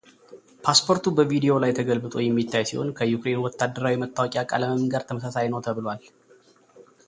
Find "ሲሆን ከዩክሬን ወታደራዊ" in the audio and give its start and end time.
2.69-3.95